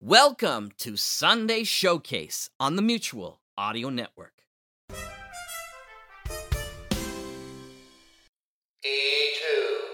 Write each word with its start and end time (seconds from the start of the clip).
Welcome 0.00 0.70
to 0.78 0.96
Sunday 0.96 1.64
Showcase 1.64 2.50
on 2.60 2.76
the 2.76 2.82
Mutual 2.82 3.40
Audio 3.58 3.90
Network. 3.90 4.44
E2 4.92 4.94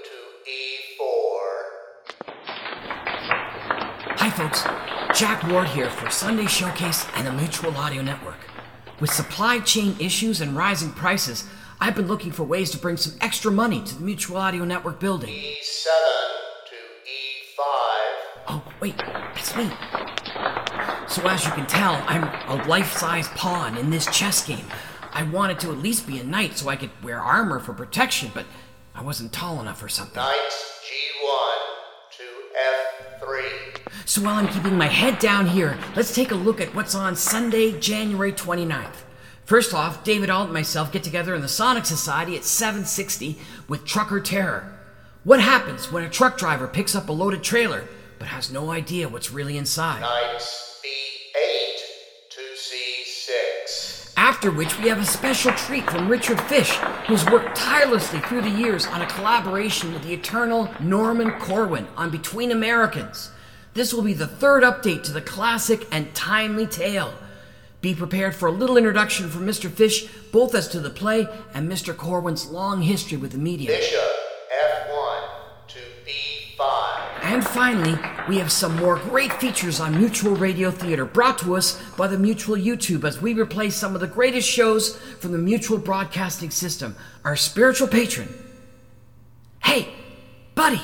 to 0.05 0.17
E4. 0.47 1.07
Hi, 4.19 4.29
folks. 4.29 4.65
Jack 5.19 5.43
Ward 5.45 5.69
here 5.69 5.89
for 5.89 6.11
Sunday 6.11 6.45
Showcase 6.45 7.07
and 7.15 7.27
the 7.27 7.33
Mutual 7.33 7.75
Audio 7.75 8.03
Network. 8.03 8.37
With 9.01 9.11
supply 9.11 9.61
chain 9.61 9.97
issues 9.99 10.43
and 10.43 10.55
rising 10.55 10.93
prices, 10.93 11.49
I've 11.81 11.97
been 11.97 12.09
looking 12.09 12.31
for 12.31 12.45
ways 12.45 12.71
to 12.73 12.79
bring 12.79 12.99
some 12.99 13.15
extra 13.23 13.51
money 13.51 13.83
to 13.83 13.95
the 13.95 14.05
Mutual 14.05 14.37
Audio 14.37 14.67
Network 14.67 15.01
building. 15.01 15.31
E7 15.31 15.55
to 15.55 15.63
E5. 15.63 15.87
Oh, 15.87 16.24
wait, 18.85 19.03
it's 19.35 19.57
me. 19.57 19.71
So, 21.09 21.27
as 21.27 21.47
you 21.47 21.53
can 21.53 21.67
tell, 21.67 22.05
I'm 22.07 22.25
a 22.51 22.63
life 22.69 22.93
size 22.93 23.29
pawn 23.29 23.79
in 23.79 23.89
this 23.89 24.05
chess 24.07 24.47
game. 24.47 24.67
I 25.11 25.23
wanted 25.23 25.59
to 25.61 25.71
at 25.71 25.79
least 25.79 26.07
be 26.07 26.19
a 26.19 26.25
knight 26.25 26.59
so 26.59 26.69
I 26.69 26.77
could 26.77 26.91
wear 27.03 27.19
armor 27.19 27.61
for 27.61 27.73
protection, 27.73 28.31
but 28.35 28.45
I 28.95 29.03
wasn't 29.03 29.33
tall 29.33 29.59
enough 29.63 29.83
or 29.83 29.89
something. 29.89 30.17
Knight 30.17 30.35
G1 30.85 32.19
to 32.19 32.25
F3. 33.25 33.93
So 34.05 34.21
while 34.21 34.35
I'm 34.35 34.49
keeping 34.49 34.77
my 34.77 34.89
head 34.89 35.19
down 35.19 35.47
here, 35.47 35.79
let's 35.97 36.15
take 36.15 36.31
a 36.31 36.35
look 36.35 36.61
at 36.61 36.75
what's 36.75 36.95
on 36.95 37.17
Sunday, 37.17 37.81
January 37.81 38.33
29th. 38.33 39.05
First 39.47 39.73
off, 39.73 40.05
David 40.05 40.29
Alt 40.29 40.47
and 40.47 40.53
myself 40.55 40.93
get 40.93 41.03
together 41.03 41.35
in 41.35 41.41
the 41.41 41.49
Sonic 41.49 41.87
Society 41.87 42.37
at 42.37 42.45
760 42.45 43.39
with 43.67 43.87
Trucker 43.87 44.21
Terror. 44.21 44.79
What 45.23 45.41
happens 45.41 45.91
when 45.91 46.05
a 46.05 46.11
truck 46.11 46.37
driver 46.37 46.67
picks 46.67 46.95
up 46.95 47.09
a 47.09 47.13
loaded 47.13 47.43
trailer 47.43 47.89
but 48.25 48.31
has 48.31 48.51
no 48.51 48.71
idea 48.71 49.07
what's 49.07 49.31
really 49.31 49.59
inside? 49.59 50.01
Knight 50.01 50.41
B8 50.83 51.77
to 52.31 52.41
C6. 52.57 54.15
After 54.17 54.51
which, 54.51 54.79
we 54.79 54.89
have 54.89 54.99
a 54.99 55.05
special 55.05 55.53
treat 55.53 55.85
from 55.91 56.09
Richard 56.09 56.41
Fish, 56.41 56.71
who's 57.07 57.27
worked 57.27 57.55
tirelessly 57.55 58.21
through 58.21 58.41
the 58.41 58.49
years 58.49 58.87
on 58.87 59.03
a 59.03 59.07
collaboration 59.07 59.93
with 59.93 60.05
the 60.05 60.15
eternal 60.15 60.71
Norman 60.81 61.33
Corwin 61.33 61.87
on 61.99 62.09
Between 62.09 62.51
Americans. 62.51 63.31
This 63.75 63.93
will 63.93 64.03
be 64.03 64.15
the 64.15 64.27
third 64.27 64.63
update 64.63 65.03
to 65.03 65.13
the 65.13 65.21
classic 65.21 65.87
and 65.93 66.15
timely 66.15 66.67
tale. 66.67 67.13
Be 67.83 67.95
prepared 67.95 68.35
for 68.35 68.47
a 68.47 68.53
little 68.53 68.79
introduction 68.79 69.29
from 69.29 69.47
Mr. 69.47 69.71
Fish, 69.71 70.07
both 70.33 70.55
as 70.55 70.67
to 70.69 70.81
the 70.81 70.89
play 70.89 71.29
and 71.53 71.71
Mr. 71.71 71.95
Corwin's 71.95 72.47
long 72.47 72.81
history 72.81 73.19
with 73.19 73.33
the 73.33 73.39
media. 73.39 73.69
Bishop 73.69 74.14
And 77.35 77.45
finally, 77.45 77.99
we 78.29 78.39
have 78.39 78.53
some 78.53 78.77
more 78.77 78.97
great 78.97 79.33
features 79.33 79.81
on 79.81 79.99
Mutual 79.99 80.37
Radio 80.37 80.71
Theater 80.71 81.05
brought 81.05 81.37
to 81.41 81.57
us 81.57 81.83
by 81.97 82.07
the 82.07 82.17
Mutual 82.17 82.55
YouTube 82.55 83.03
as 83.03 83.21
we 83.21 83.35
replay 83.35 83.73
some 83.73 83.97
of 83.97 84.01
the 84.01 84.07
greatest 84.07 84.49
shows 84.49 84.97
from 84.97 85.33
the 85.33 85.39
Mutual 85.39 85.79
Broadcasting 85.79 86.51
System. 86.51 86.95
Our 87.25 87.35
spiritual 87.35 87.89
patron. 87.89 88.33
Hey, 89.65 89.89
buddy. 90.55 90.81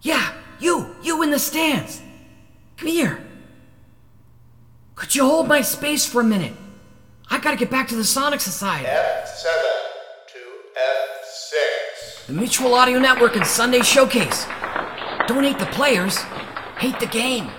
Yeah, 0.00 0.32
you, 0.60 0.96
you 1.02 1.22
in 1.22 1.30
the 1.30 1.38
stands. 1.38 2.00
Come 2.78 2.88
here. 2.88 3.22
Could 4.94 5.14
you 5.14 5.26
hold 5.26 5.46
my 5.46 5.60
space 5.60 6.06
for 6.06 6.22
a 6.22 6.24
minute? 6.24 6.54
I 7.28 7.38
gotta 7.38 7.58
get 7.58 7.70
back 7.70 7.88
to 7.88 7.96
the 7.96 8.04
Sonic 8.04 8.40
Society. 8.40 8.86
F7 8.86 9.44
to 10.26 10.38
F6. 10.78 12.26
The 12.28 12.32
Mutual 12.32 12.72
Audio 12.72 12.98
Network 12.98 13.36
and 13.36 13.46
Sunday 13.46 13.82
Showcase. 13.82 14.46
Don't 15.26 15.42
hate 15.42 15.58
the 15.58 15.66
players, 15.66 16.18
hate 16.76 17.00
the 17.00 17.06
game. 17.06 17.50